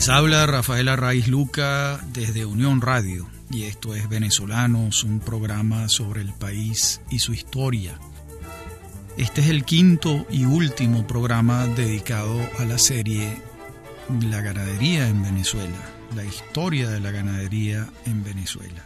[0.00, 6.22] Les habla Rafael Arraiz Luca desde Unión Radio y esto es Venezolanos, un programa sobre
[6.22, 7.98] el país y su historia.
[9.18, 13.42] Este es el quinto y último programa dedicado a la serie
[14.30, 15.76] La ganadería en Venezuela,
[16.16, 18.82] la historia de la ganadería en Venezuela.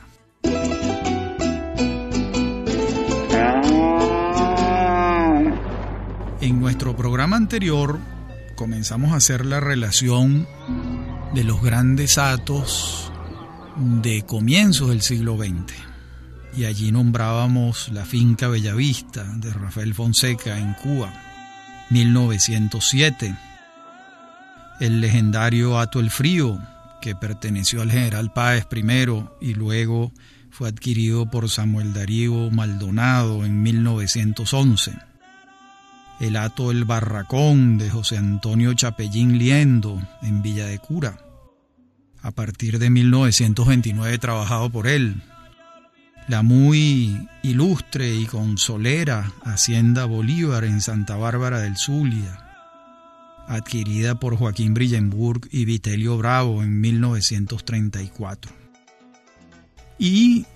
[6.40, 8.00] En nuestro programa anterior
[8.54, 10.46] comenzamos a hacer la relación
[11.34, 13.11] de los grandes atos
[13.76, 15.75] de comienzos del siglo XX.
[16.56, 21.12] Y allí nombrábamos la finca Bellavista de Rafael Fonseca en Cuba,
[21.90, 23.36] 1907.
[24.78, 26.61] El legendario Ato El Frío,
[27.00, 30.12] que perteneció al general Páez primero y luego
[30.50, 34.92] fue adquirido por Samuel Darío Maldonado en 1911
[36.20, 41.23] el Ato El Barracón de José Antonio Chapellín Liendo en Villa de Cura.
[42.25, 45.22] A partir de 1929 trabajado por él.
[46.27, 52.41] La muy ilustre y consolera Hacienda Bolívar en Santa Bárbara del Zulia,
[53.47, 58.50] adquirida por Joaquín Brillenburg y Vitelio Bravo en 1934.
[59.98, 60.47] Y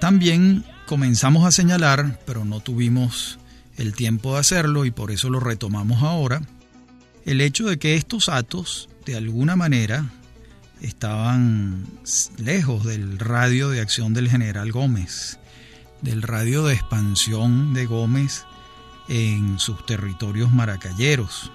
[0.00, 3.38] también comenzamos a señalar, pero no tuvimos
[3.78, 6.42] el tiempo de hacerlo y por eso lo retomamos ahora,
[7.24, 10.04] el hecho de que estos atos, de alguna manera,
[10.84, 11.86] estaban
[12.38, 15.38] lejos del radio de acción del general Gómez,
[16.02, 18.44] del radio de expansión de Gómez
[19.08, 21.50] en sus territorios maracayeros.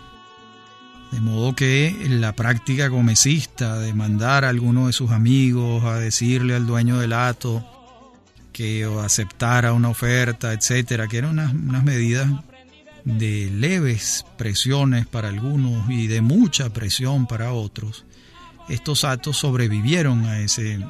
[1.12, 6.56] De modo que la práctica gomecista de mandar a alguno de sus amigos a decirle
[6.56, 7.66] al dueño del ato
[8.52, 12.30] que aceptara una oferta, etcétera, que eran unas, unas medidas
[13.06, 18.06] de leves presiones para algunos y de mucha presión para otros,
[18.70, 20.86] estos actos sobrevivieron a ese,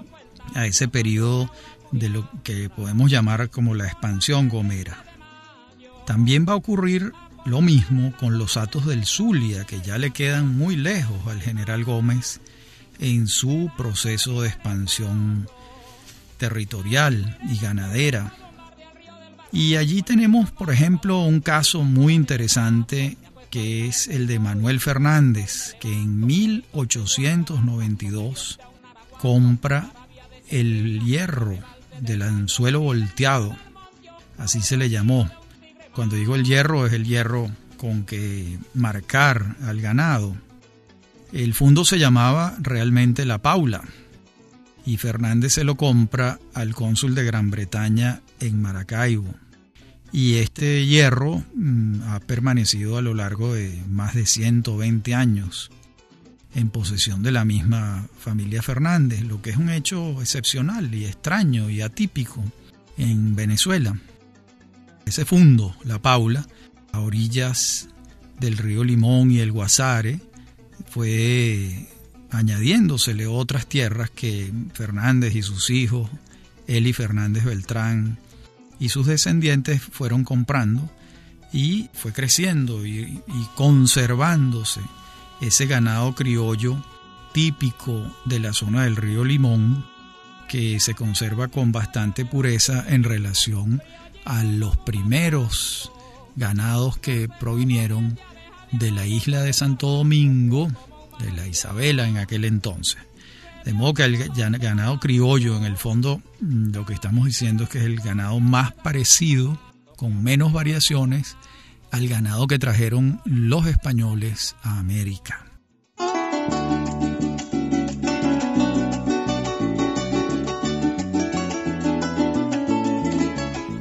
[0.56, 1.52] a ese periodo
[1.92, 5.04] de lo que podemos llamar como la expansión gomera.
[6.06, 7.14] También va a ocurrir
[7.46, 11.84] lo mismo con los atos del Zulia, que ya le quedan muy lejos al general
[11.84, 12.42] Gómez
[13.00, 15.48] en su proceso de expansión
[16.38, 18.34] territorial y ganadera.
[19.52, 23.18] Y allí tenemos, por ejemplo, un caso muy interesante
[23.50, 28.60] que es el de Manuel Fernández, que en 1892
[29.20, 29.92] compra
[30.50, 31.58] el hierro
[32.02, 33.56] del anzuelo volteado,
[34.38, 35.30] así se le llamó.
[35.94, 40.36] Cuando digo el hierro es el hierro con que marcar al ganado.
[41.32, 43.84] El fondo se llamaba realmente La Paula
[44.86, 49.34] y Fernández se lo compra al cónsul de Gran Bretaña en Maracaibo.
[50.12, 55.72] Y este hierro mm, ha permanecido a lo largo de más de 120 años
[56.56, 61.70] en posesión de la misma familia Fernández, lo que es un hecho excepcional y extraño
[61.70, 62.44] y atípico
[62.98, 64.00] en Venezuela.
[65.06, 66.48] Ese fundo, La Paula,
[66.92, 67.90] a orillas
[68.40, 70.20] del río Limón y el Guasare,
[70.90, 71.88] fue
[72.32, 76.10] añadiéndosele otras tierras que Fernández y sus hijos,
[76.68, 78.18] Eli Fernández Beltrán
[78.80, 80.90] y sus descendientes fueron comprando
[81.52, 83.22] y fue creciendo y,
[83.56, 84.82] conservándose
[85.42, 86.84] ese ganado criollo
[87.34, 89.86] típico de la zona del río Limón
[90.48, 93.82] que se conserva con bastante pureza en relación
[94.26, 95.92] a los primeros
[96.36, 98.18] ganados que provinieron
[98.72, 100.70] de la isla de Santo Domingo
[101.20, 102.98] de la Isabela en aquel entonces.
[103.70, 104.18] De modo que el
[104.58, 108.40] ganado criollo, en el fondo, mm, lo que estamos diciendo es que es el ganado
[108.40, 109.60] más parecido,
[109.96, 111.38] con menos variaciones,
[111.92, 115.46] al ganado que trajeron los españoles a América.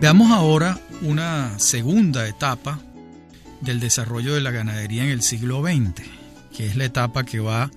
[0.03, 2.78] Veamos ahora una segunda etapa
[3.62, 6.19] del desarrollo de la ganadería en el siglo XX
[6.58, 7.70] que es la etapa que va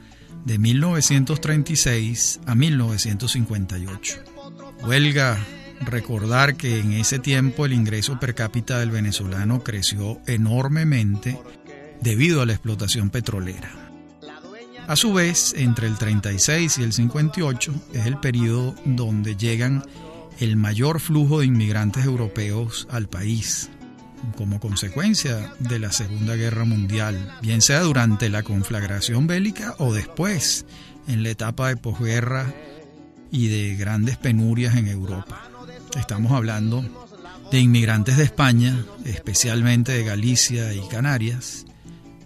[0.45, 4.23] de 1936 a 1958.
[4.83, 5.37] Huelga
[5.81, 11.39] recordar que en ese tiempo el ingreso per cápita del venezolano creció enormemente
[12.01, 13.71] debido a la explotación petrolera.
[14.87, 19.83] A su vez, entre el 36 y el 58 es el periodo donde llegan
[20.39, 23.69] el mayor flujo de inmigrantes europeos al país
[24.37, 30.65] como consecuencia de la Segunda Guerra Mundial, bien sea durante la conflagración bélica o después,
[31.07, 32.53] en la etapa de posguerra
[33.31, 35.49] y de grandes penurias en Europa.
[35.97, 36.83] Estamos hablando
[37.51, 41.65] de inmigrantes de España, especialmente de Galicia y Canarias,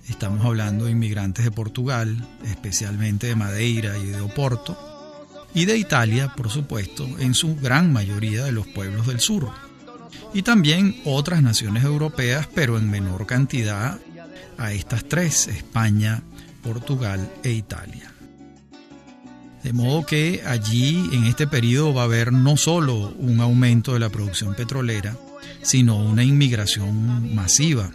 [0.09, 4.77] Estamos hablando de inmigrantes de Portugal, especialmente de Madeira y de Oporto,
[5.53, 9.49] y de Italia, por supuesto, en su gran mayoría de los pueblos del sur.
[10.35, 13.97] Y también otras naciones europeas, pero en menor cantidad
[14.57, 16.23] a estas tres, España,
[16.61, 18.11] Portugal e Italia.
[19.63, 24.01] De modo que allí en este periodo va a haber no solo un aumento de
[24.01, 25.15] la producción petrolera,
[25.61, 27.91] sino una inmigración masiva.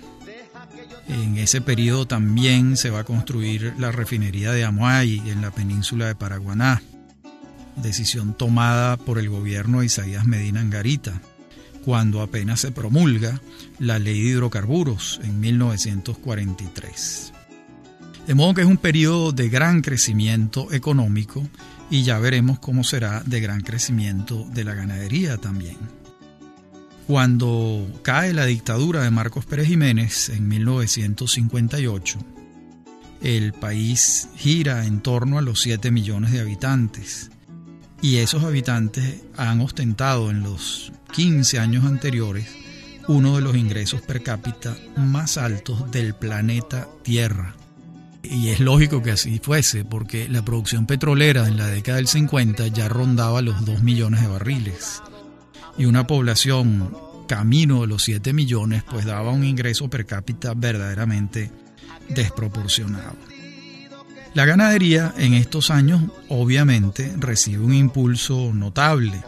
[1.08, 6.06] En ese periodo también se va a construir la refinería de Amuay en la península
[6.06, 6.80] de Paraguaná,
[7.76, 11.20] decisión tomada por el gobierno de Isaías Medina Angarita,
[11.84, 13.40] cuando apenas se promulga
[13.78, 17.32] la ley de hidrocarburos en 1943.
[18.26, 21.46] De modo que es un periodo de gran crecimiento económico
[21.90, 25.76] y ya veremos cómo será de gran crecimiento de la ganadería también.
[27.06, 32.18] Cuando cae la dictadura de Marcos Pérez Jiménez en 1958,
[33.20, 37.30] el país gira en torno a los 7 millones de habitantes
[38.00, 42.60] y esos habitantes han ostentado en los 15 años anteriores
[43.10, 47.56] uno de los ingresos per cápita más altos del planeta Tierra.
[48.22, 52.68] Y es lógico que así fuese, porque la producción petrolera en la década del 50
[52.68, 55.02] ya rondaba los 2 millones de barriles.
[55.76, 56.96] Y una población
[57.26, 61.50] camino de los 7 millones, pues daba un ingreso per cápita verdaderamente
[62.08, 63.16] desproporcionado.
[64.34, 69.20] La ganadería en estos años obviamente recibe un impulso notable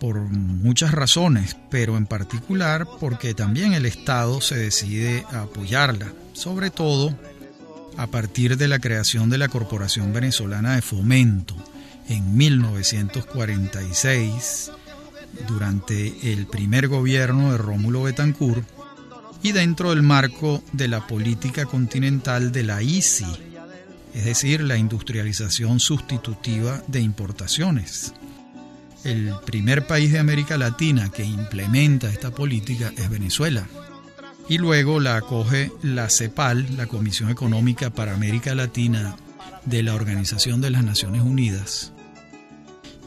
[0.00, 6.70] por muchas razones, pero en particular porque también el Estado se decide a apoyarla, sobre
[6.70, 7.14] todo
[7.96, 11.54] a partir de la creación de la Corporación Venezolana de Fomento
[12.08, 14.72] en 1946,
[15.46, 18.64] durante el primer gobierno de Rómulo Betancourt,
[19.42, 23.26] y dentro del marco de la política continental de la ICI,
[24.14, 28.12] es decir, la industrialización sustitutiva de importaciones.
[29.04, 33.66] El primer país de América Latina que implementa esta política es Venezuela.
[34.48, 39.16] Y luego la acoge la CEPAL, la Comisión Económica para América Latina
[39.64, 41.92] de la Organización de las Naciones Unidas.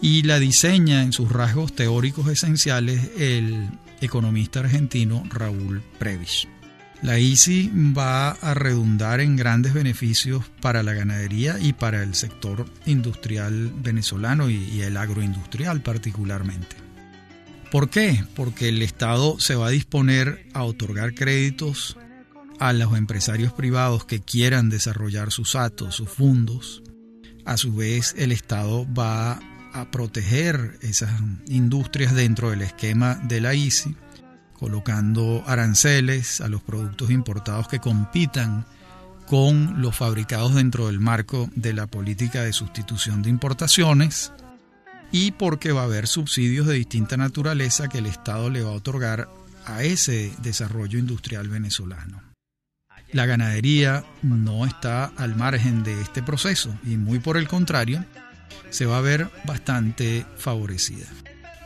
[0.02, 3.70] Y la diseña en sus rasgos teóricos esenciales el
[4.02, 6.48] economista argentino Raúl Previs.
[7.04, 12.66] La ICI va a redundar en grandes beneficios para la ganadería y para el sector
[12.86, 16.78] industrial venezolano y, el agroindustrial particularmente.
[17.74, 18.24] ¿Por qué?
[18.36, 21.98] Porque el Estado se va a disponer a otorgar créditos
[22.58, 26.84] a los empresarios privados que quieran desarrollar sus atos, sus fondos.
[27.44, 29.42] A su vez, el Estado va
[29.74, 31.12] a proteger esas
[31.48, 33.94] industrias dentro del esquema de la ICI
[34.58, 38.66] colocando aranceles a los productos importados que compitan
[39.28, 44.32] con los fabricados dentro del marco de la política de sustitución de importaciones
[45.12, 48.76] y porque va a haber subsidios de distinta naturaleza que el Estado le va a
[48.76, 49.30] otorgar
[49.66, 52.22] a ese desarrollo industrial venezolano.
[53.12, 58.04] La ganadería no está al margen de este proceso y muy por el contrario,
[58.72, 61.06] se va a ver bastante favorecida.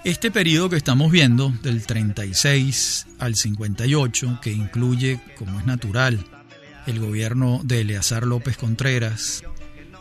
[0.07, 6.25] Este periodo que estamos viendo, del 36 al 58, que incluye, como es natural,
[6.85, 9.43] el gobierno de Eleazar López Contreras,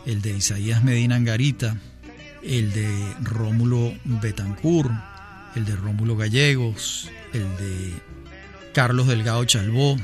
[0.05, 1.75] el de Isaías Medina Angarita,
[2.41, 2.87] el de
[3.21, 4.91] Rómulo Betancourt,
[5.55, 7.91] el de Rómulo Gallegos, el de
[8.73, 9.97] Carlos Delgado Chalbó,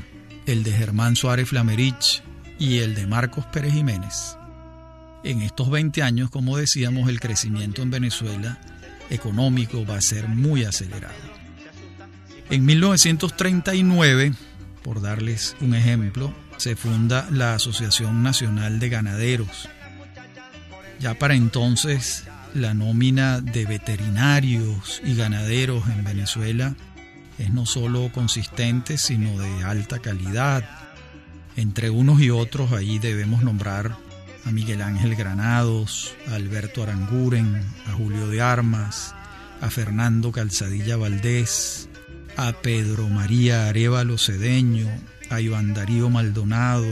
[0.44, 2.22] el de Germán Suárez Flamerich
[2.58, 4.36] y el de Marcos Pérez Jiménez.
[5.22, 8.60] En estos 20 años, como decíamos, el crecimiento en Venezuela
[9.10, 11.14] económico va a ser muy acelerado.
[12.50, 14.34] En 1939,
[14.82, 19.68] por darles un ejemplo, se funda la Asociación Nacional de Ganaderos.
[21.00, 26.76] Ya para entonces, la nómina de veterinarios y ganaderos en Venezuela
[27.38, 30.64] es no solo consistente, sino de alta calidad.
[31.56, 33.96] Entre unos y otros ahí debemos nombrar
[34.44, 39.14] a Miguel Ángel Granados, a Alberto Aranguren, a Julio de Armas,
[39.60, 41.88] a Fernando Calzadilla Valdés,
[42.36, 44.88] a Pedro María Arevalo Cedeño,
[45.30, 46.86] a Iván Darío Maldonado,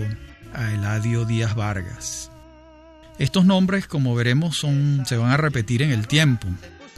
[0.55, 2.31] a Eladio Díaz Vargas.
[3.19, 6.49] Estos nombres, como veremos, son, se van a repetir en el tiempo,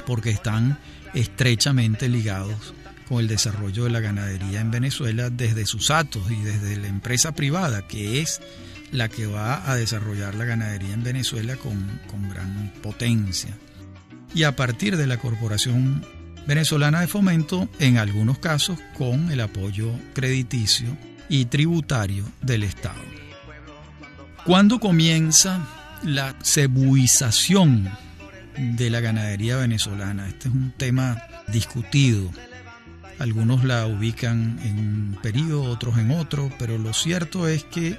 [0.06, 0.78] porque están
[1.12, 2.75] estrechamente ligados
[3.08, 7.32] con el desarrollo de la ganadería en Venezuela desde sus atos y desde la empresa
[7.32, 8.40] privada, que es
[8.94, 13.50] la que va a desarrollar la ganadería en Venezuela con, con gran potencia.
[14.34, 16.06] Y a partir de la Corporación
[16.46, 20.96] Venezolana de Fomento, en algunos casos con el apoyo crediticio
[21.28, 23.02] y tributario del Estado.
[24.44, 25.66] ¿Cuándo comienza
[26.04, 27.90] la cebuización
[28.58, 30.28] de la ganadería venezolana?
[30.28, 32.30] Este es un tema discutido.
[33.18, 37.98] Algunos la ubican en un periodo, otros en otro, pero lo cierto es que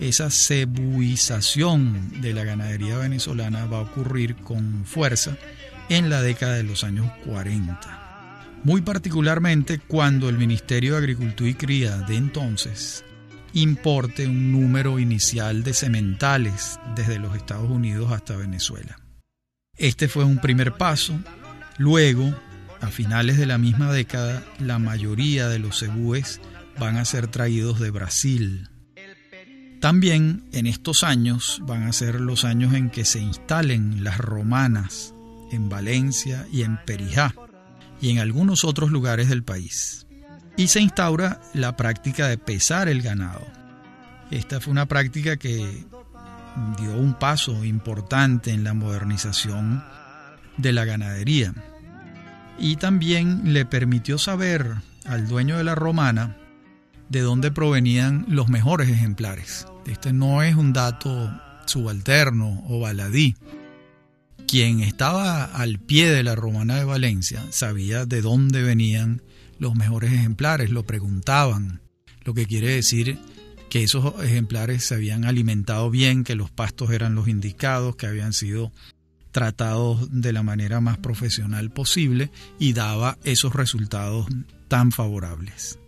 [0.00, 5.36] esa cebuización de la ganadería venezolana va a ocurrir con fuerza
[5.90, 8.60] en la década de los años 40.
[8.64, 13.04] Muy particularmente cuando el Ministerio de Agricultura y Cría de entonces
[13.52, 18.98] importe un número inicial de sementales desde los Estados Unidos hasta Venezuela.
[19.76, 21.18] Este fue un primer paso.
[21.76, 22.34] Luego,
[22.80, 26.40] a finales de la misma década, la mayoría de los cebúes
[26.78, 28.69] van a ser traídos de Brasil.
[29.80, 35.14] También en estos años van a ser los años en que se instalen las romanas
[35.50, 37.34] en Valencia y en Perijá
[38.00, 40.06] y en algunos otros lugares del país
[40.60, 43.46] y se instaura la práctica de pesar el ganado.
[44.30, 45.86] Esta fue una práctica que
[46.78, 49.82] dio un paso importante en la modernización
[50.58, 51.54] de la ganadería
[52.58, 54.74] y también le permitió saber
[55.06, 56.36] al dueño de la romana
[57.08, 59.66] de dónde provenían los mejores ejemplares.
[59.86, 61.30] Este no es un dato
[61.66, 63.36] subalterno o baladí.
[64.46, 69.22] Quien estaba al pie de la romana de Valencia sabía de dónde venían
[69.58, 71.80] los mejores ejemplares, lo preguntaban,
[72.24, 73.18] lo que quiere decir
[73.68, 78.32] que esos ejemplares se habían alimentado bien, que los pastos eran los indicados, que habían
[78.32, 78.72] sido
[79.30, 84.26] tratados de la manera más profesional posible y daba esos resultados
[84.66, 85.78] tan favorables.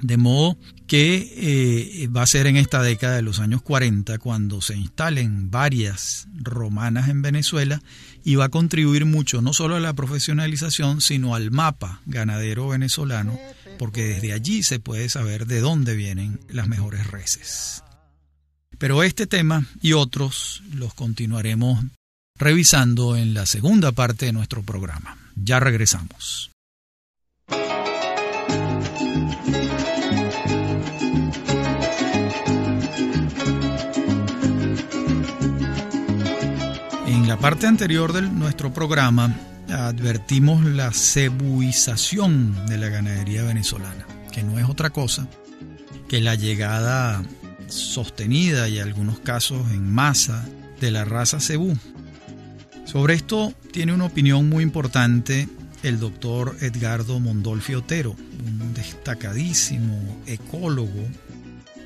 [0.00, 4.60] De modo que eh, va a ser en esta década de los años 40 cuando
[4.60, 7.82] se instalen varias romanas en Venezuela
[8.24, 13.38] y va a contribuir mucho no solo a la profesionalización, sino al mapa ganadero venezolano,
[13.78, 17.82] porque desde allí se puede saber de dónde vienen las mejores reses.
[18.78, 21.84] Pero este tema y otros los continuaremos
[22.38, 25.18] revisando en la segunda parte de nuestro programa.
[25.34, 26.50] Ya regresamos.
[37.28, 39.36] En la parte anterior de nuestro programa
[39.68, 45.28] advertimos la cebuización de la ganadería venezolana, que no es otra cosa
[46.08, 47.22] que la llegada
[47.66, 50.42] sostenida y en algunos casos en masa
[50.80, 51.76] de la raza cebú.
[52.86, 55.50] Sobre esto tiene una opinión muy importante
[55.82, 58.16] el doctor Edgardo Mondolfi Otero,
[58.46, 61.06] un destacadísimo ecólogo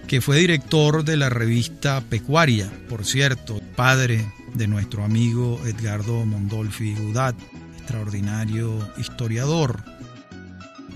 [0.06, 6.94] que fue director de la revista Pecuaria, por cierto, padre de nuestro amigo Edgardo Mondolfi
[6.94, 7.34] Gudat,
[7.76, 9.82] extraordinario historiador.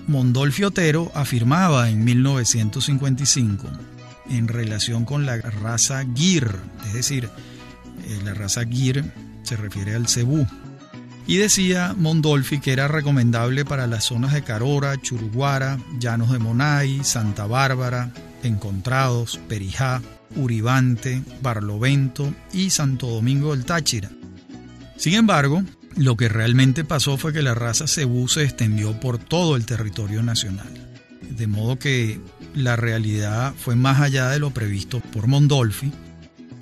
[0.07, 3.67] Mondolfi Otero afirmaba en 1955
[4.29, 6.49] en relación con la raza Gir,
[6.87, 9.03] es decir, eh, la raza Gir
[9.43, 10.45] se refiere al cebú,
[11.25, 17.03] y decía Mondolfi que era recomendable para las zonas de Carora, Churuguara, Llanos de Monay,
[17.03, 18.11] Santa Bárbara,
[18.43, 20.01] Encontrados, Perijá,
[20.35, 24.09] Uribante, Barlovento y Santo Domingo del Táchira.
[24.97, 25.63] Sin embargo,
[25.95, 30.21] lo que realmente pasó fue que la raza cebú se extendió por todo el territorio
[30.23, 30.71] nacional.
[31.29, 32.19] De modo que
[32.53, 35.91] la realidad fue más allá de lo previsto por Mondolfi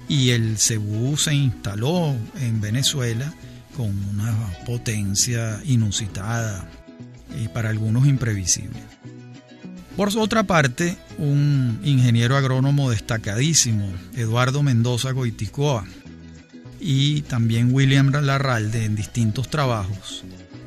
[0.08, 3.34] y el cebú se instaló en Venezuela
[3.76, 4.34] con una
[4.66, 6.70] potencia inusitada
[7.42, 8.80] y para algunos imprevisible.
[9.96, 15.86] Por otra parte, un ingeniero agrónomo destacadísimo, Eduardo Mendoza Goiticoa,
[16.82, 20.26] y también William Larralde en distintos trabajos,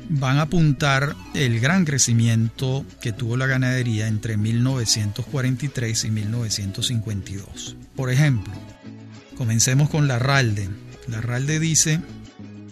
[0.09, 7.75] van a apuntar el gran crecimiento que tuvo la ganadería entre 1943 y 1952.
[7.95, 8.53] Por ejemplo,
[9.37, 10.69] comencemos con Larralde.
[11.07, 12.01] Larralde dice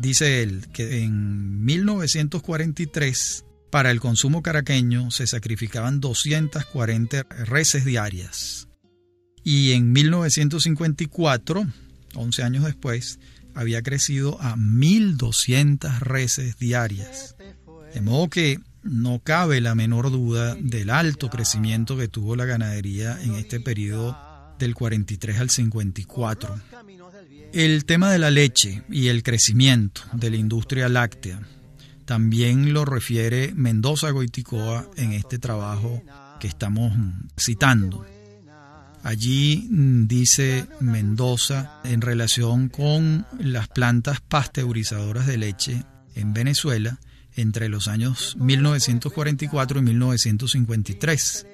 [0.00, 8.68] Dice él que en 1943 para el consumo caraqueño se sacrificaban 240 reses diarias.
[9.42, 11.66] Y en 1954,
[12.14, 13.18] 11 años después,
[13.52, 17.34] había crecido a 1.200 reses diarias.
[17.92, 23.20] De modo que no cabe la menor duda del alto crecimiento que tuvo la ganadería
[23.22, 24.16] en este periodo
[24.56, 26.60] del 43 al 54.
[27.52, 31.40] El tema de la leche y el crecimiento de la industria láctea
[32.04, 36.02] también lo refiere Mendoza Goiticoa en este trabajo
[36.40, 36.92] que estamos
[37.38, 38.04] citando.
[39.02, 45.84] Allí mm, dice Mendoza en relación con las plantas pasteurizadoras de leche
[46.14, 46.98] en Venezuela
[47.36, 51.46] entre los años 1944 y 1953.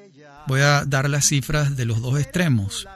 [0.46, 2.86] Voy a dar las cifras de los dos extremos.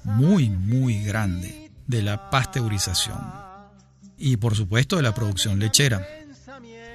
[0.03, 3.22] muy, muy grande de la pasteurización
[4.17, 6.05] y por supuesto de la producción lechera.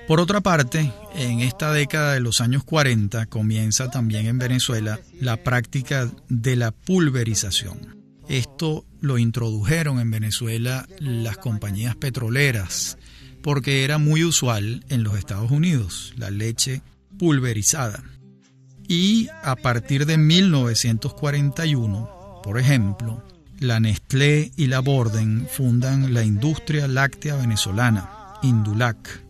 [0.06, 5.36] Por otra parte, en esta década de los años 40 comienza también en Venezuela la
[5.36, 7.96] práctica de la pulverización.
[8.28, 12.98] Esto lo introdujeron en Venezuela las compañías petroleras
[13.42, 16.82] porque era muy usual en los Estados Unidos la leche
[17.18, 18.04] pulverizada.
[18.86, 23.25] Y a partir de 1941, por ejemplo,
[23.58, 28.08] la Nestlé y la Borden fundan la industria láctea venezolana,
[28.42, 29.25] Indulac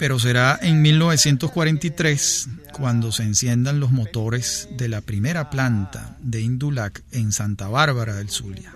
[0.00, 7.02] pero será en 1943 cuando se enciendan los motores de la primera planta de Indulac
[7.12, 8.74] en Santa Bárbara del Zulia.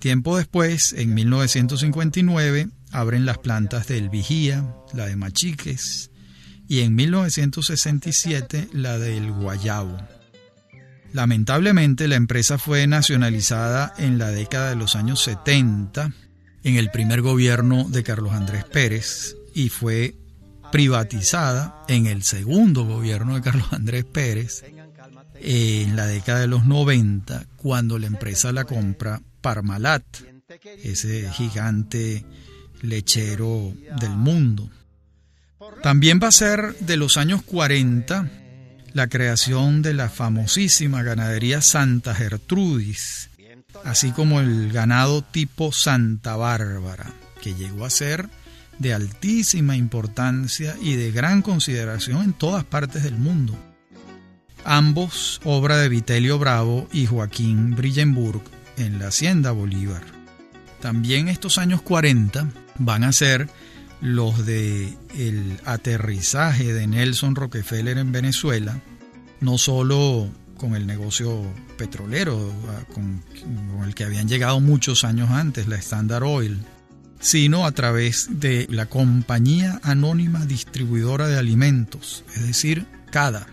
[0.00, 6.10] Tiempo después, en 1959, abren las plantas del Vigía, la de Machiques,
[6.66, 9.96] y en 1967 la del Guayabo.
[11.12, 16.12] Lamentablemente la empresa fue nacionalizada en la década de los años 70
[16.64, 20.16] en el primer gobierno de Carlos Andrés Pérez y fue
[20.72, 24.64] privatizada en el segundo gobierno de Carlos Andrés Pérez
[25.34, 30.02] en la década de los 90 cuando la empresa la compra Parmalat,
[30.82, 32.24] ese gigante
[32.80, 34.70] lechero del mundo.
[35.82, 38.30] También va a ser de los años 40
[38.94, 43.30] la creación de la famosísima ganadería Santa Gertrudis,
[43.84, 48.28] así como el ganado tipo Santa Bárbara, que llegó a ser
[48.82, 53.56] de altísima importancia y de gran consideración en todas partes del mundo.
[54.64, 58.42] Ambos obra de Vitelio Bravo y Joaquín Brillenburg
[58.76, 60.02] en la Hacienda Bolívar.
[60.80, 63.48] También estos años 40 van a ser
[64.00, 68.80] los de el aterrizaje de Nelson Rockefeller en Venezuela,
[69.40, 71.40] no solo con el negocio
[71.76, 72.52] petrolero
[72.92, 73.22] con,
[73.76, 76.64] con el que habían llegado muchos años antes, la Standard Oil,
[77.22, 83.46] sino a través de la Compañía Anónima Distribuidora de Alimentos, es decir, CADA,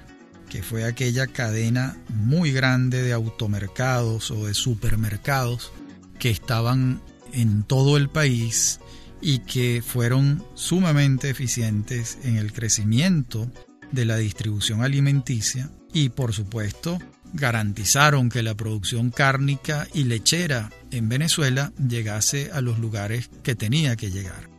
[0.49, 5.71] que fue aquella cadena muy grande de automercados o de supermercados
[6.17, 6.99] que estaban
[7.31, 8.79] en todo el país
[9.21, 13.51] y que fueron sumamente eficientes en el crecimiento
[13.91, 16.97] de la distribución alimenticia y por supuesto
[17.33, 23.95] garantizaron que la producción cárnica y lechera en Venezuela llegase a los lugares que tenía
[23.95, 24.49] que llegar.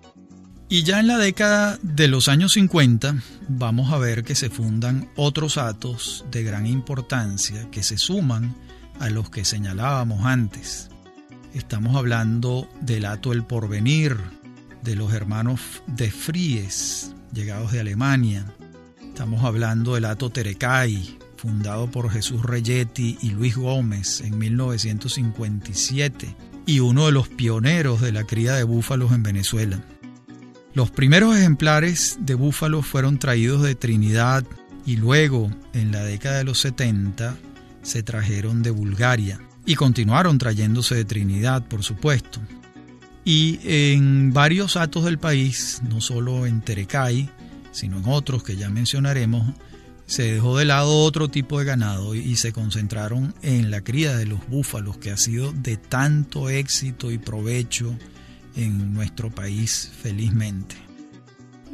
[0.68, 3.16] Y ya en la década de los años 50
[3.48, 8.54] vamos a ver que se fundan otros atos de gran importancia que se suman
[9.00, 10.88] a los que señalábamos antes.
[11.54, 14.16] Estamos hablando del ato El Porvenir,
[14.84, 18.46] de los hermanos de Fries, llegados de Alemania.
[19.02, 26.80] Estamos hablando del ato Terecay, fundado por Jesús Reyetti y Luis Gómez en 1957 y
[26.80, 29.82] uno de los pioneros de la cría de búfalos en Venezuela.
[30.74, 34.44] Los primeros ejemplares de búfalos fueron traídos de Trinidad
[34.84, 37.38] y luego, en la década de los 70,
[37.80, 42.38] se trajeron de Bulgaria y continuaron trayéndose de Trinidad, por supuesto.
[43.24, 47.30] Y en varios atos del país, no solo en Terecay,
[47.72, 49.54] sino en otros que ya mencionaremos,
[50.10, 54.26] se dejó de lado otro tipo de ganado y se concentraron en la cría de
[54.26, 57.96] los búfalos, que ha sido de tanto éxito y provecho
[58.56, 60.74] en nuestro país, felizmente.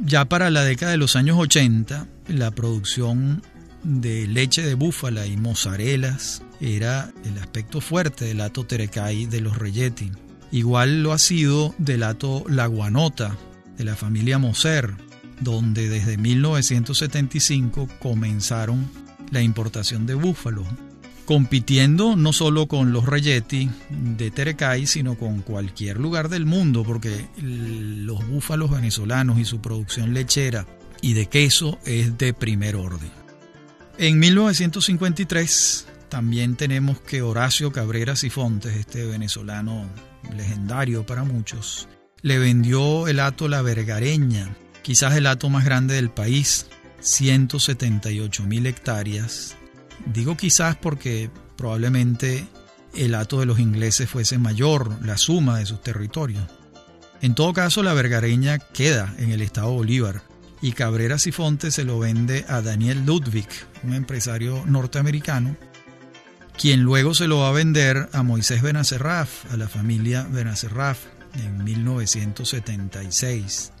[0.05, 3.41] Ya para la década de los años 80, la producción
[3.83, 9.57] de leche de búfala y mozarelas era el aspecto fuerte del hato Terecay de los
[9.57, 10.11] Reyetti.
[10.51, 13.35] Igual lo ha sido del hato La Guanota,
[13.79, 15.06] de la familia Moser,
[15.39, 18.89] donde desde 1975 comenzaron
[19.31, 20.65] la importación de búfalos,
[21.25, 27.27] compitiendo no solo con los Reyetti de Terecay, sino con cualquier lugar del mundo, porque
[27.41, 30.65] los búfalos venezolanos y su producción lechera
[31.01, 33.11] y de queso es de primer orden.
[33.97, 39.85] En 1953 también tenemos que Horacio Cabrera Sifontes, este venezolano
[40.35, 41.87] legendario para muchos,
[42.21, 44.55] le vendió el hato La Vergareña,
[44.87, 46.67] quizás el hato más grande del país,
[47.01, 49.57] 178 mil hectáreas.
[50.05, 52.47] Digo quizás porque probablemente
[52.95, 56.45] el hato de los ingleses fuese mayor, la suma de sus territorios.
[57.21, 60.21] En todo caso, la vergareña queda en el estado Bolívar
[60.61, 63.49] y Cabrera Sifonte se lo vende a Daniel Ludwig,
[63.83, 65.57] un empresario norteamericano,
[66.57, 70.99] quien luego se lo va a vender a Moisés Benacerraf, a la familia Benacerraf,
[71.33, 73.73] en 1976.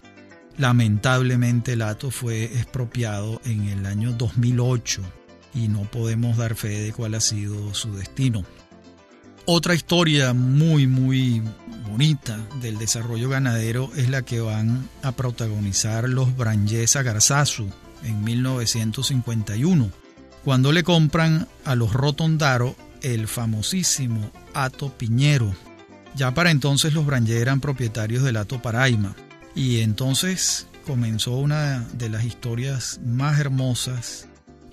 [0.57, 5.03] Lamentablemente el hato fue expropiado en el año 2008
[5.53, 8.43] y no podemos dar fe de cuál ha sido su destino.
[9.45, 11.43] Otra historia muy muy
[11.87, 17.69] bonita del desarrollo ganadero es la que van a protagonizar los Brangesa Garzazu
[18.03, 19.91] en 1951,
[20.43, 25.53] cuando le compran a los Rotondaro el famosísimo Hato Piñero.
[26.15, 29.15] Ya para entonces los Brangé eran propietarios del Hato Paraima
[29.57, 34.27] y entonces comenzó una de las historias más hermosas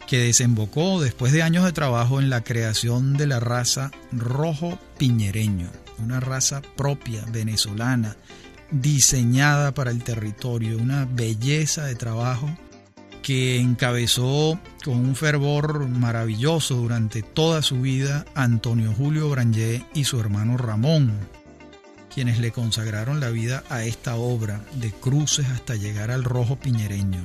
[0.06, 5.70] que desembocó después de años de trabajo en la creación de la raza rojo piñereño,
[6.04, 8.16] una raza propia venezolana,
[8.70, 12.54] diseñada para el territorio, una belleza de trabajo
[13.22, 20.20] que encabezó con un fervor maravilloso durante toda su vida Antonio Julio Brangé y su
[20.20, 21.14] hermano Ramón,
[22.14, 27.20] quienes le consagraron la vida a esta obra de cruces hasta llegar al rojo piñereño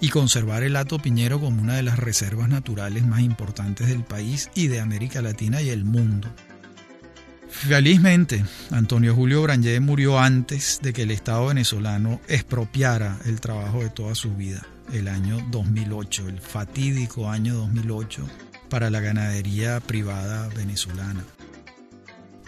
[0.00, 4.50] y conservar el hato piñero como una de las reservas naturales más importantes del país
[4.54, 6.28] y de América Latina y el mundo.
[7.50, 13.90] Felizmente, Antonio Julio Brangé murió antes de que el Estado venezolano expropiara el trabajo de
[13.90, 18.26] toda su vida, el año 2008, el fatídico año 2008
[18.68, 21.24] para la ganadería privada venezolana.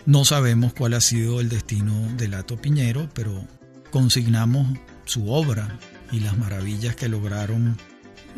[0.07, 3.45] No sabemos cuál ha sido el destino del Hato Piñero, pero
[3.91, 5.79] consignamos su obra
[6.11, 7.77] y las maravillas que lograron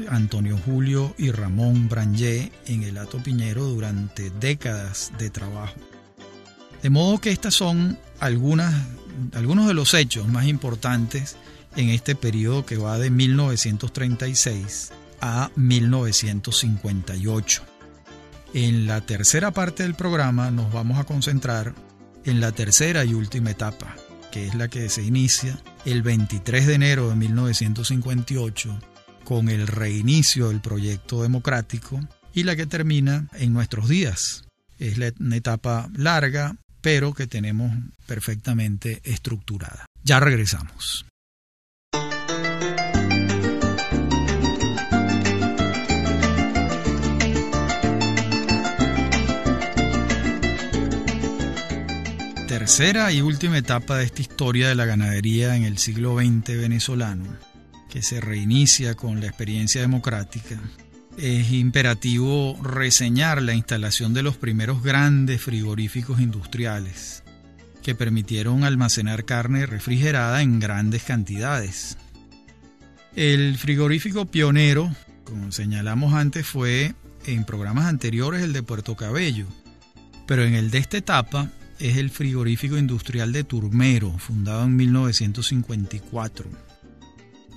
[0.09, 5.77] Antonio Julio y Ramón Brangé en el Hato Piñero durante décadas de trabajo.
[6.83, 8.73] De modo que estas son algunos
[9.31, 11.37] de los hechos más importantes
[11.77, 17.72] en este periodo que va de 1936 a 1958.
[18.55, 21.75] En la tercera parte del programa nos vamos a concentrar
[22.25, 23.97] en la tercera y última etapa,
[24.31, 28.79] que es la que se inicia el 23 de enero de 1958
[29.25, 31.99] con el reinicio del proyecto democrático
[32.35, 34.45] y la que termina en nuestros días.
[34.79, 37.73] Es una etapa larga, pero que tenemos
[38.07, 39.87] perfectamente estructurada.
[40.05, 41.07] Ya regresamos.
[52.75, 57.27] Tercera y última etapa de esta historia de la ganadería en el siglo XX venezolano,
[57.91, 60.59] que se reinicia con la experiencia democrática,
[61.19, 67.23] es imperativo reseñar la instalación de los primeros grandes frigoríficos industriales,
[67.83, 71.99] que permitieron almacenar carne refrigerada en grandes cantidades.
[73.15, 74.91] El frigorífico pionero,
[75.25, 76.95] como señalamos antes, fue
[77.27, 79.45] en programas anteriores el de Puerto Cabello,
[80.27, 81.51] pero en el de esta etapa
[81.83, 86.49] es el frigorífico industrial de Turmero, fundado en 1954.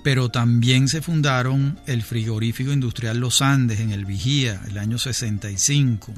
[0.02, 6.12] Pero también se fundaron el frigorífico industrial Los Andes en el Vigía, el año 65,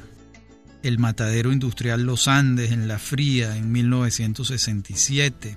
[0.81, 5.55] el matadero industrial Los Andes en La Fría en 1967,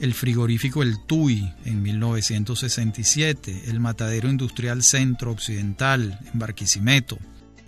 [0.00, 7.18] el frigorífico El Tuy en 1967, el matadero industrial Centro Occidental en Barquisimeto,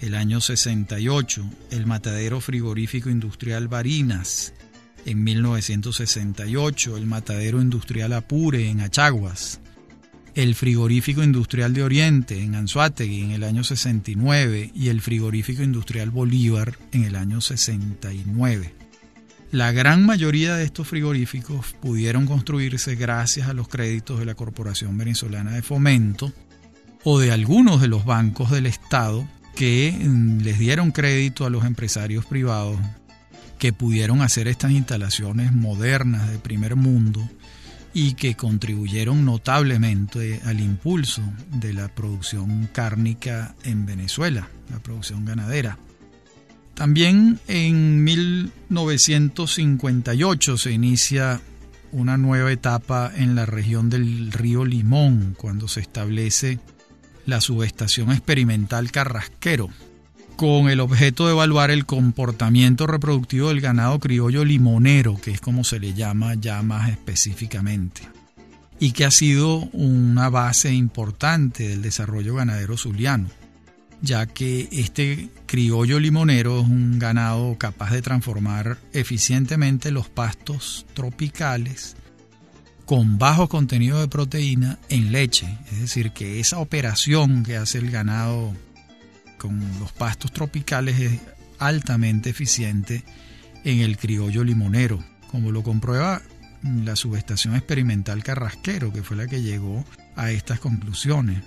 [0.01, 4.53] el año 68, el matadero frigorífico industrial Barinas,
[5.07, 9.61] en 1968, el matadero industrial Apure en Achaguas,
[10.35, 16.11] el frigorífico industrial de Oriente en Anzuategui en el año 69 y el frigorífico industrial
[16.11, 18.75] Bolívar en el año 69.
[19.53, 24.99] La gran mayoría de estos frigoríficos pudieron construirse gracias a los créditos de la Corporación
[24.99, 26.33] Venezolana de Fomento
[27.05, 31.65] o de algunos de los bancos del Estado que mm, les dieron crédito a los
[31.65, 32.79] empresarios privados
[33.59, 37.27] que pudieron hacer estas instalaciones modernas de primer mundo
[37.95, 45.79] y que contribuyeron notablemente al impulso de la producción cárnica en Venezuela, la producción ganadera.
[46.75, 51.41] También en 1958 se inicia
[51.93, 56.59] una nueva etapa en la región del río Limón, cuando se establece
[57.27, 59.71] la subestación experimental Carrasquero,
[60.37, 65.65] con el objeto de evaluar el comportamiento reproductivo del ganado criollo limonero, que es como
[65.65, 68.03] se le llama ya más específicamente,
[68.79, 73.29] y que ha sido una base importante del desarrollo ganadero zuliano
[74.05, 81.97] ya que este criollo limonero es un ganado capaz de transformar eficientemente los pastos tropicales
[82.85, 85.59] con bajo contenido de proteína en leche.
[85.73, 88.55] Es decir, que esa operación que hace el ganado
[89.39, 91.21] con los pastos tropicales es
[91.59, 93.05] altamente eficiente
[93.65, 96.23] en el criollo limonero, como lo comprueba
[96.63, 99.85] la subestación experimental Carrasquero, que fue la que llegó
[100.17, 101.43] a estas conclusiones.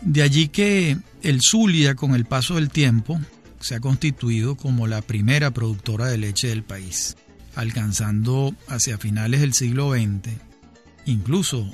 [0.00, 3.18] De allí que el Zulia, con el paso del tiempo,
[3.60, 7.16] se ha constituido como la primera productora de leche del país,
[7.54, 10.30] alcanzando hacia finales del siglo XX,
[11.06, 11.70] incluso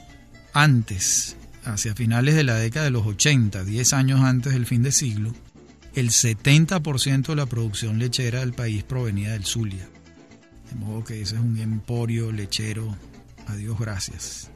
[0.53, 4.93] antes, hacia finales de la década de los 80, 10 años antes del fin de
[4.93, 5.33] siglo,
[5.95, 9.89] el 70% de la producción lechera del país provenía del Zulia.
[10.71, 12.97] De modo que ese es un emporio lechero,
[13.47, 14.51] a Dios gracias.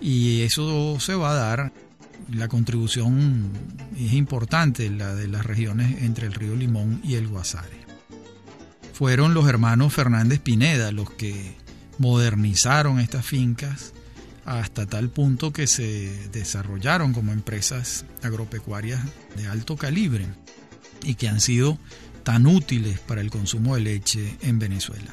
[0.00, 1.72] Y eso se va a dar
[2.32, 3.52] la contribución
[3.98, 7.83] es importante, la de las regiones entre el río Limón y el Guasare.
[8.94, 11.56] Fueron los hermanos Fernández Pineda los que
[11.98, 13.92] modernizaron estas fincas
[14.44, 19.00] hasta tal punto que se desarrollaron como empresas agropecuarias
[19.36, 20.28] de alto calibre
[21.02, 21.76] y que han sido
[22.22, 25.10] tan útiles para el consumo de leche en Venezuela.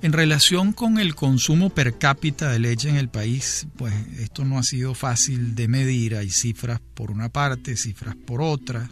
[0.00, 4.56] En relación con el consumo per cápita de leche en el país, pues esto no
[4.56, 6.14] ha sido fácil de medir.
[6.14, 8.88] Hay cifras por una parte, cifras por otra.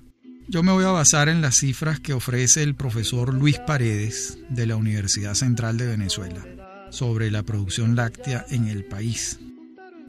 [0.49, 4.67] Yo me voy a basar en las cifras que ofrece el profesor Luis Paredes de
[4.67, 6.45] la Universidad Central de Venezuela
[6.91, 9.39] sobre la producción láctea en el país.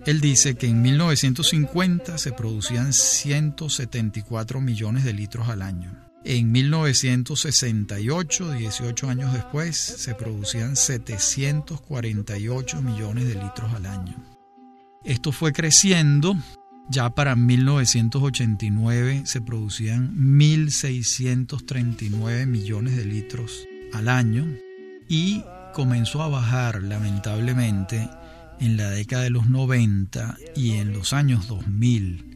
[0.05, 8.51] Él dice que en 1950 se producían 174 millones de litros al año en 1968,
[8.51, 14.21] 18 años después, se producían 748 millones de litros al año.
[15.05, 16.35] Esto fue creciendo.
[16.89, 24.45] Ya para 1989 se producían 1.639 millones de litros al año
[25.09, 28.09] y comenzó a bajar lamentablemente
[28.59, 32.27] en la década de los 90 y en los años 2000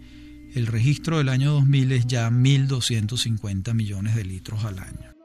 [0.54, 5.16] el registro del año 2000 es ya 1.250 millones de litros al año.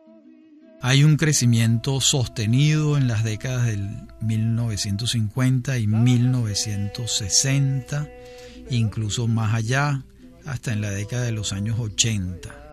[0.80, 3.88] Hay un crecimiento sostenido en las décadas del
[4.20, 8.08] 1950 y 1960,
[8.70, 10.02] incluso más allá,
[10.44, 12.66] hasta en la década de los años 80.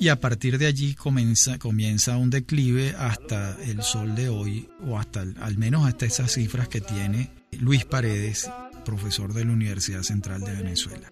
[0.00, 4.98] Y a partir de allí comienza, comienza un declive hasta el sol de hoy, o
[4.98, 8.48] hasta al menos hasta esas cifras que tiene Luis Paredes,
[8.84, 11.10] profesor de la Universidad Central de Venezuela.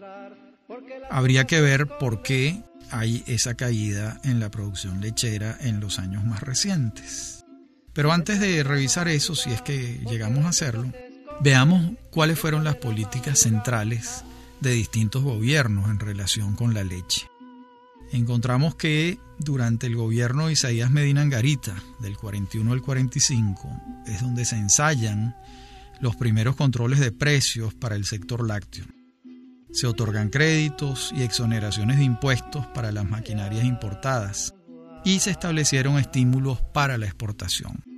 [1.10, 6.24] Habría que ver por qué hay esa caída en la producción lechera en los años
[6.24, 7.44] más recientes.
[7.92, 10.92] Pero antes de revisar eso, si es que llegamos a hacerlo,
[11.40, 14.24] veamos cuáles fueron las políticas centrales
[14.60, 17.28] de distintos gobiernos en relación con la leche.
[18.12, 23.68] Encontramos que durante el gobierno de Isaías Medina Angarita, del 41 al 45,
[24.06, 25.36] es donde se ensayan
[26.00, 28.84] los primeros controles de precios para el sector lácteo.
[29.72, 34.54] Se otorgan créditos y exoneraciones de impuestos para las maquinarias importadas
[35.04, 37.95] y se establecieron estímulos para la exportación.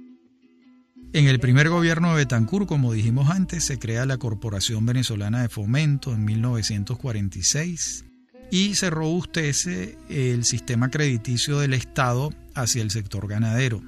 [1.15, 5.49] En el primer gobierno de Betancourt, como dijimos antes, se crea la Corporación Venezolana de
[5.49, 8.05] Fomento en 1946
[8.51, 13.83] y se robustece el sistema crediticio del Estado hacia el sector ganadero.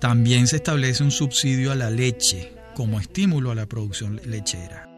[0.00, 4.88] También se establece un subsidio a la leche como estímulo a la producción lechera.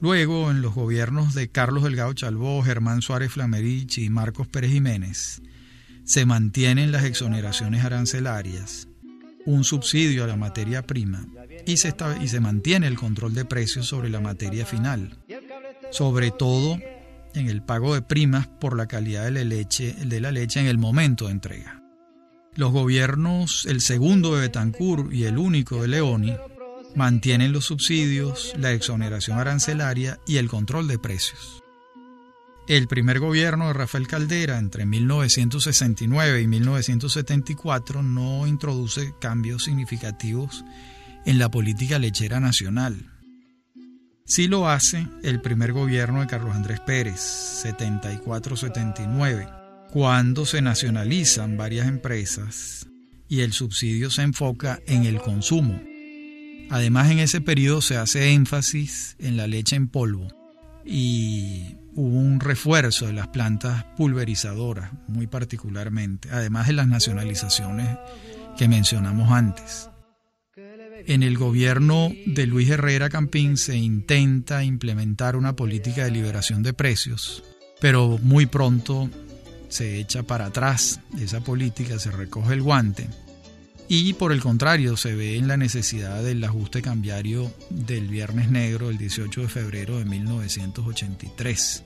[0.00, 5.42] Luego, en los gobiernos de Carlos Delgado Chalbó, Germán Suárez Flamerich y Marcos Pérez Jiménez,
[6.04, 8.87] se mantienen las exoneraciones arancelarias,
[9.48, 11.26] un subsidio a la materia prima
[11.64, 15.16] y se, mantiene el control de precios sobre la materia final,
[15.90, 16.78] sobre todo
[17.34, 20.66] en el pago de primas por la calidad de la leche, de la leche en
[20.66, 21.82] el momento de entrega.
[22.56, 26.36] Los gobiernos, el segundo de Betancourt y el único de Leoni,
[26.94, 31.62] mantienen los subsidios, la exoneración arancelaria y el control de precios.
[32.68, 40.66] El primer gobierno de Rafael Caldera entre 1969 y 1974 no introduce cambios significativos
[41.24, 43.10] en la política lechera nacional.
[44.26, 51.88] Sí lo hace el primer gobierno de Carlos Andrés Pérez, 74-79, cuando se nacionalizan varias
[51.88, 52.86] empresas
[53.28, 55.80] y el subsidio se enfoca en el consumo.
[56.68, 60.37] Además, en ese periodo se hace énfasis en la leche en polvo
[60.90, 67.98] y hubo un refuerzo de las plantas pulverizadoras, muy particularmente, además de las nacionalizaciones
[68.56, 69.90] que mencionamos antes.
[71.06, 76.72] En el gobierno de Luis Herrera Campín se intenta implementar una política de liberación de
[76.72, 77.44] precios,
[77.80, 79.10] pero muy pronto
[79.68, 83.08] se echa para atrás esa política, se recoge el guante
[83.88, 88.90] y por el contrario, se ve en la necesidad del ajuste cambiario del Viernes Negro
[88.90, 91.84] el 18 de febrero de 1983,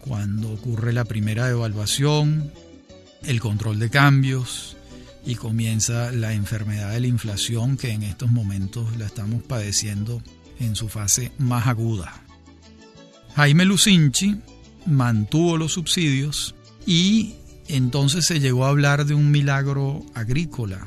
[0.00, 2.52] cuando ocurre la primera devaluación,
[3.24, 4.76] el control de cambios
[5.26, 10.22] y comienza la enfermedad de la inflación que en estos momentos la estamos padeciendo
[10.60, 12.22] en su fase más aguda.
[13.34, 14.36] Jaime Lucinchi
[14.86, 16.54] mantuvo los subsidios
[16.86, 17.34] y
[17.72, 20.86] entonces se llegó a hablar de un milagro agrícola.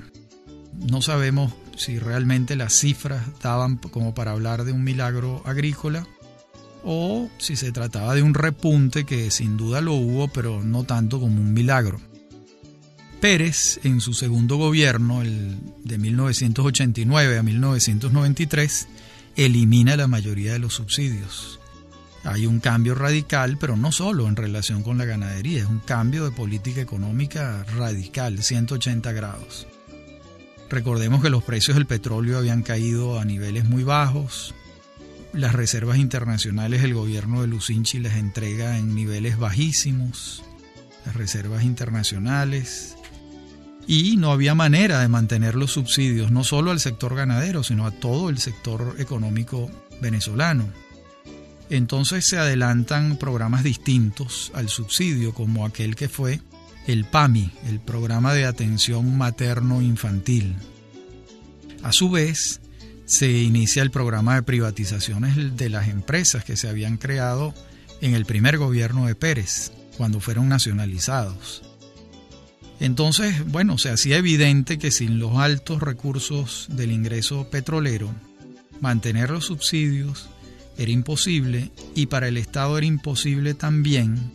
[0.89, 6.07] No sabemos si realmente las cifras daban como para hablar de un milagro agrícola
[6.83, 11.19] o si se trataba de un repunte que sin duda lo hubo, pero no tanto
[11.19, 11.99] como un milagro.
[13.19, 18.87] Pérez, en su segundo gobierno, el de 1989 a 1993,
[19.35, 21.59] elimina la mayoría de los subsidios.
[22.25, 26.25] Hay un cambio radical, pero no solo en relación con la ganadería, es un cambio
[26.25, 29.67] de política económica radical, 180 grados.
[30.69, 34.55] Recordemos que los precios del petróleo habían caído a niveles muy bajos,
[35.33, 40.43] las reservas internacionales el gobierno de Lucinchi les entrega en niveles bajísimos,
[41.05, 42.95] las reservas internacionales,
[43.85, 47.91] y no había manera de mantener los subsidios, no solo al sector ganadero, sino a
[47.91, 49.69] todo el sector económico
[50.01, 50.65] venezolano.
[51.69, 56.41] Entonces se adelantan programas distintos al subsidio, como aquel que fue
[56.87, 60.55] el PAMI, el Programa de Atención Materno Infantil.
[61.81, 62.61] A su vez,
[63.05, 67.53] se inicia el programa de privatizaciones de las empresas que se habían creado
[68.01, 71.63] en el primer gobierno de Pérez, cuando fueron nacionalizados.
[72.79, 78.13] Entonces, bueno, se hacía evidente que sin los altos recursos del ingreso petrolero,
[78.81, 80.29] mantener los subsidios
[80.77, 84.31] era imposible y para el Estado era imposible también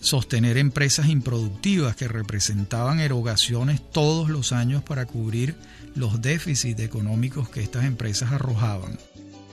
[0.00, 5.54] sostener empresas improductivas que representaban erogaciones todos los años para cubrir
[5.94, 8.98] los déficits económicos que estas empresas arrojaban.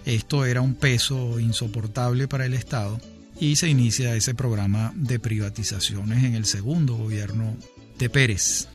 [0.06, 3.00] Esto era un peso insoportable para el Estado
[3.40, 7.56] y se inicia ese programa de privatizaciones en el segundo gobierno
[8.00, 8.68] de Pérez.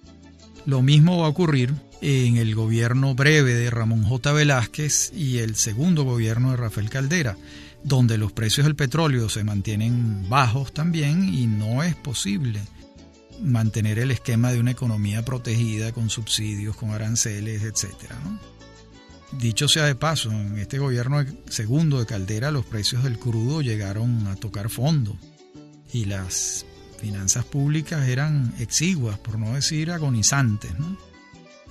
[0.67, 4.33] Lo mismo va a ocurrir en el gobierno breve de Ramón J.
[4.33, 7.37] Velázquez y el segundo gobierno de Rafael Caldera,
[7.83, 12.61] donde los precios del petróleo se mantienen bajos también y no es posible
[13.41, 18.13] mantener el esquema de una economía protegida con subsidios, con aranceles, etc.
[19.33, 24.27] Dicho sea de paso, en este gobierno segundo de Caldera los precios del crudo llegaron
[24.29, 25.17] a tocar fondo
[25.93, 26.65] y las
[26.99, 30.73] finanzas públicas eran exiguas, por no decir agonizantes.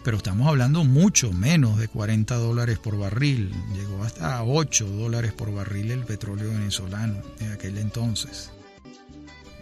[0.04, 5.54] Pero estamos hablando mucho menos de 40 dólares por barril, llegó hasta 8 dólares por
[5.54, 8.52] barril el petróleo venezolano en aquel entonces.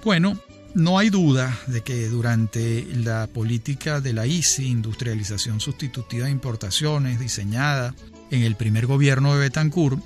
[0.04, 0.38] Bueno,
[0.74, 7.20] no hay duda de que durante la política de la ICI, industrialización sustitutiva de importaciones,
[7.20, 7.94] diseñada
[8.32, 10.00] en el primer gobierno de Betancourt,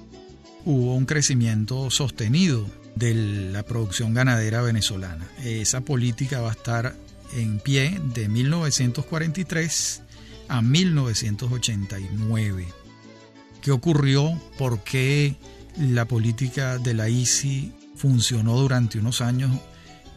[0.65, 3.13] hubo un crecimiento sostenido de
[3.51, 5.27] la producción ganadera venezolana.
[5.43, 6.95] Esa política va a estar
[7.35, 10.01] en pie de 1943
[10.47, 12.67] a 1989.
[13.61, 14.39] ¿Qué ocurrió?
[14.57, 15.35] ¿Por qué
[15.77, 19.51] la política de la ICI funcionó durante unos años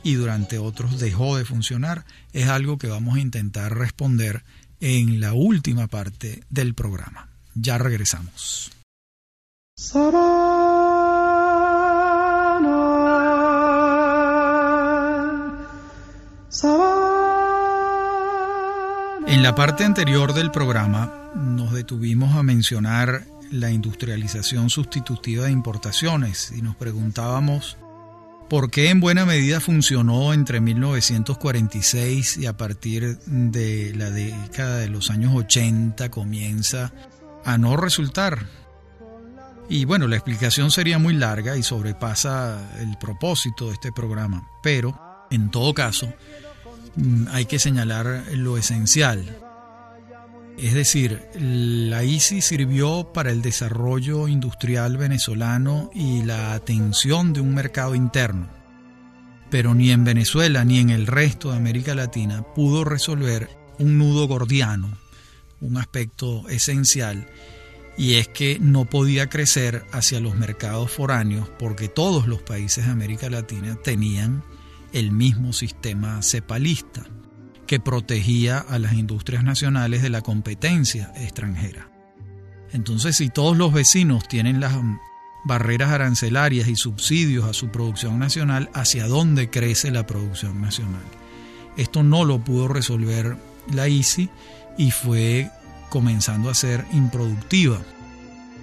[0.03, 2.05] y durante otros dejó de funcionar?
[2.33, 4.45] Es algo que vamos a intentar responder
[4.81, 7.29] en la última parte del programa.
[7.55, 8.71] Ya regresamos.
[19.29, 26.51] En la parte anterior del programa nos detuvimos a mencionar la industrialización sustitutiva de importaciones
[26.57, 27.77] y nos preguntábamos
[28.49, 34.89] por qué en buena medida funcionó entre 1946 y a partir de la década de
[34.89, 36.95] los años 80 comienza
[37.45, 38.47] a no resultar.
[39.69, 44.99] Y bueno, la explicación sería muy larga y sobrepasa el propósito de este programa, pero
[45.31, 46.11] en todo caso
[47.31, 49.25] hay que señalar lo esencial.
[50.59, 57.55] Es decir, la ICI sirvió para el desarrollo industrial venezolano y la atención de un
[57.55, 58.49] mercado interno,
[59.51, 64.27] pero ni en Venezuela ni en el resto de América Latina pudo resolver un nudo
[64.27, 64.99] gordiano,
[65.61, 67.29] un aspecto esencial
[67.97, 72.93] y es que no podía crecer hacia los mercados foráneos porque todos los países de
[72.93, 74.43] América Latina tenían
[74.93, 77.05] el mismo sistema cepalista
[77.67, 81.91] que protegía a las industrias nacionales de la competencia extranjera.
[82.73, 84.73] Entonces, si todos los vecinos tienen las
[85.45, 91.05] barreras arancelarias y subsidios a su producción nacional, ¿hacia dónde crece la producción nacional?
[91.77, 93.37] Esto no lo pudo resolver
[93.73, 94.31] la ICI
[94.79, 95.51] y fue
[95.91, 97.81] comenzando a ser improductiva.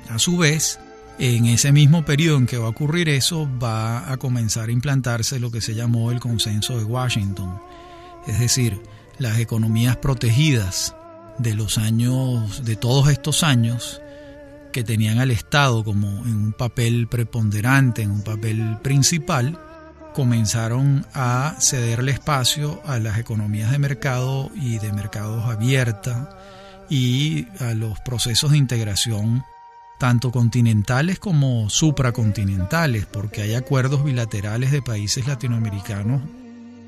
[0.09, 0.79] A su vez,
[1.17, 5.39] en ese mismo periodo en que va a ocurrir eso, va a comenzar a implantarse
[5.39, 7.61] lo que se llamó el consenso de Washington,
[8.27, 8.81] es decir,
[9.17, 10.95] las economías protegidas
[11.37, 14.01] de los años, de todos estos años,
[14.73, 19.57] que tenían al Estado como en un papel preponderante, en un papel principal,
[20.13, 26.37] comenzaron a cederle espacio a las economías de mercado y de mercados abierta
[26.89, 29.43] y a los procesos de integración
[29.97, 36.21] tanto continentales como supracontinentales, porque hay acuerdos bilaterales de países latinoamericanos,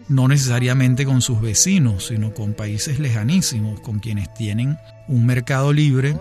[0.10, 4.78] no necesariamente con sus vecinos, sino con países lejanísimos, con quienes tienen
[5.08, 6.18] un mercado libre,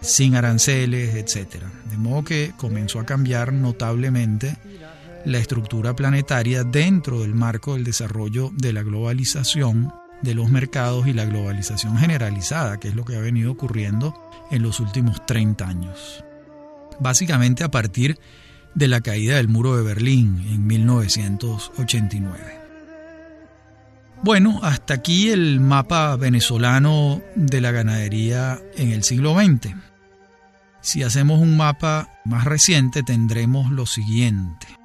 [0.00, 1.64] sin aranceles, etc.
[1.90, 4.56] De modo que comenzó a cambiar notablemente
[5.24, 9.92] la estructura planetaria dentro del marco del desarrollo de la globalización
[10.22, 14.14] de los mercados y la globalización generalizada, que es lo que ha venido ocurriendo
[14.50, 16.24] en los últimos 30 años.
[17.00, 18.18] Básicamente a partir
[18.74, 22.62] de la caída del muro de Berlín en 1989.
[24.22, 29.74] Bueno, hasta aquí el mapa venezolano de la ganadería en el siglo XX.
[30.80, 34.81] Si hacemos un mapa más reciente tendremos lo siguiente.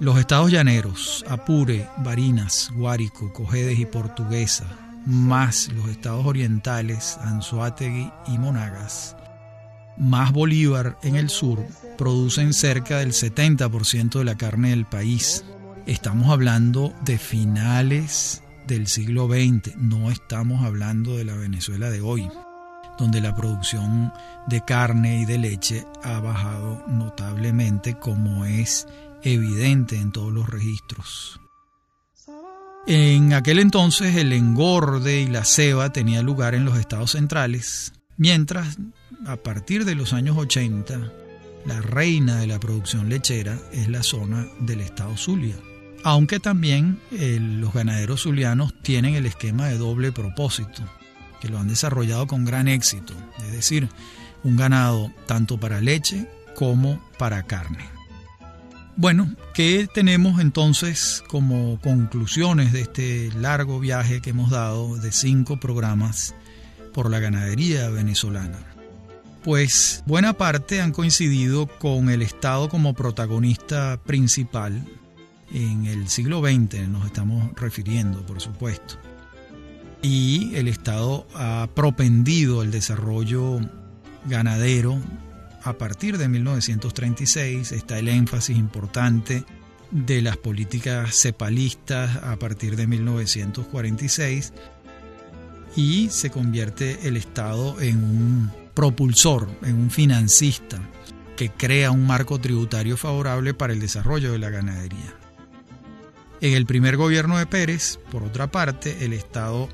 [0.00, 4.64] Los estados llaneros, Apure, Barinas, Guárico, Cojedes y Portuguesa,
[5.04, 9.14] más los estados orientales, Anzuategui y Monagas,
[9.98, 11.58] más Bolívar en el sur,
[11.98, 15.44] producen cerca del 70% de la carne del país.
[15.84, 22.26] Estamos hablando de finales del siglo XX, no estamos hablando de la Venezuela de hoy,
[22.98, 24.14] donde la producción
[24.46, 28.86] de carne y de leche ha bajado notablemente como es
[29.22, 31.40] evidente en todos los registros.
[32.86, 38.78] En aquel entonces el engorde y la ceba tenía lugar en los estados centrales, mientras
[39.26, 41.12] a partir de los años 80
[41.66, 45.56] la reina de la producción lechera es la zona del estado Zulia.
[46.02, 50.82] Aunque también eh, los ganaderos zulianos tienen el esquema de doble propósito,
[51.40, 53.12] que lo han desarrollado con gran éxito,
[53.44, 53.88] es decir,
[54.42, 57.99] un ganado tanto para leche como para carne.
[59.00, 65.58] Bueno, ¿qué tenemos entonces como conclusiones de este largo viaje que hemos dado de cinco
[65.58, 66.34] programas
[66.92, 68.58] por la ganadería venezolana?
[69.42, 74.84] Pues buena parte han coincidido con el Estado como protagonista principal
[75.50, 78.96] en el siglo XX, nos estamos refiriendo, por supuesto.
[80.02, 83.60] Y el Estado ha propendido el desarrollo
[84.26, 84.98] ganadero
[85.62, 89.44] a partir de 1936 está el énfasis importante
[89.90, 94.52] de las políticas cepalistas a partir de 1946
[95.76, 100.80] y se convierte el Estado en un propulsor, en un financista
[101.36, 105.14] que crea un marco tributario favorable para el desarrollo de la ganadería.
[106.40, 109.68] En el primer gobierno de Pérez, por otra parte, el Estado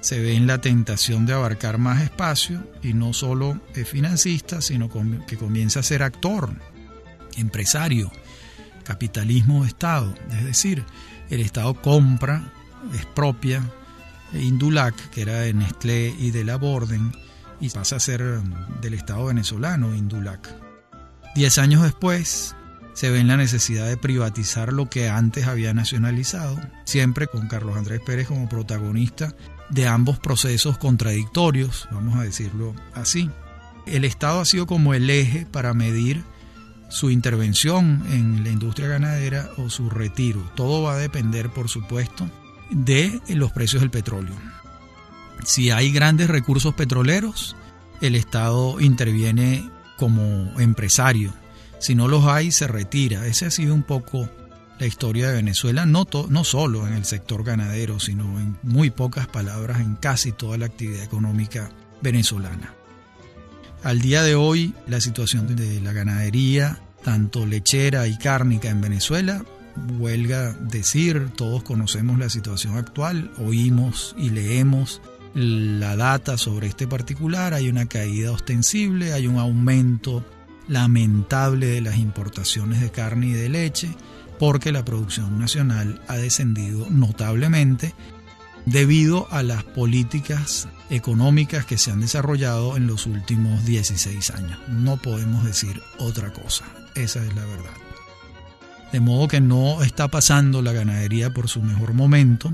[0.00, 4.88] se ve en la tentación de abarcar más espacio y no solo es financista, sino
[5.26, 6.50] que comienza a ser actor,
[7.36, 8.10] empresario,
[8.84, 10.14] capitalismo de Estado.
[10.32, 10.84] Es decir,
[11.28, 12.52] el Estado compra,
[12.94, 13.62] expropia
[14.32, 17.12] Indulac, que era de Nestlé y de la Borden,
[17.60, 18.22] y pasa a ser
[18.80, 20.48] del Estado venezolano Indulac.
[21.34, 22.56] Diez años después,
[22.94, 27.76] se ve en la necesidad de privatizar lo que antes había nacionalizado, siempre con Carlos
[27.76, 29.34] Andrés Pérez como protagonista
[29.70, 33.30] de ambos procesos contradictorios, vamos a decirlo así.
[33.86, 36.22] El Estado ha sido como el eje para medir
[36.90, 40.42] su intervención en la industria ganadera o su retiro.
[40.56, 42.28] Todo va a depender, por supuesto,
[42.70, 44.34] de los precios del petróleo.
[45.44, 47.56] Si hay grandes recursos petroleros,
[48.00, 51.32] el Estado interviene como empresario.
[51.78, 53.26] Si no los hay, se retira.
[53.26, 54.28] Ese ha sido un poco
[54.80, 59.26] la historia de Venezuela, no, no solo en el sector ganadero, sino en muy pocas
[59.26, 61.70] palabras en casi toda la actividad económica
[62.00, 62.74] venezolana.
[63.82, 69.44] Al día de hoy, la situación de la ganadería, tanto lechera y cárnica en Venezuela,
[69.98, 75.02] huelga decir, todos conocemos la situación actual, oímos y leemos
[75.34, 80.24] la data sobre este particular, hay una caída ostensible, hay un aumento
[80.68, 83.90] lamentable de las importaciones de carne y de leche,
[84.40, 87.94] porque la producción nacional ha descendido notablemente
[88.64, 94.58] debido a las políticas económicas que se han desarrollado en los últimos 16 años.
[94.68, 96.64] No podemos decir otra cosa,
[96.94, 97.74] esa es la verdad.
[98.92, 102.50] De modo que no está pasando la ganadería por su mejor momento,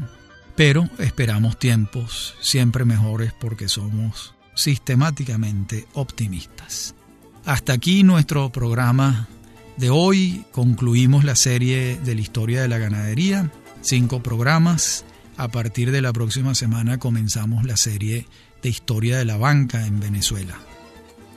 [0.56, 6.96] pero esperamos tiempos siempre mejores porque somos sistemáticamente optimistas.
[7.44, 9.28] Hasta aquí nuestro programa
[9.76, 10.44] de hoy.
[10.52, 13.50] Concluimos la serie de la historia de la ganadería,
[13.82, 15.04] cinco programas
[15.36, 18.26] a partir de la próxima semana comenzamos la serie
[18.62, 20.58] de historia de la banca en Venezuela.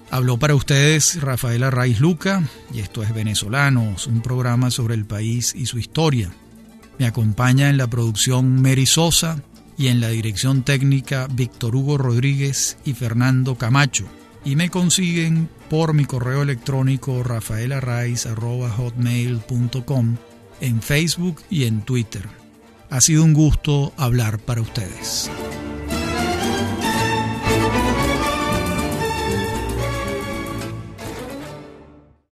[0.10, 2.42] Habló para ustedes Rafael Arraiz Luca
[2.74, 6.32] y esto es Venezolanos, un programa sobre el país y su historia.
[6.98, 9.44] Me acompaña en la producción Mary Sosa
[9.78, 14.08] y en la dirección técnica Víctor Hugo Rodríguez y Fernando Camacho.
[14.46, 20.16] Y me consiguen por mi correo electrónico rafaelarraiz.com
[20.62, 22.28] en Facebook y en Twitter.
[22.90, 25.30] Ha sido un gusto hablar para ustedes.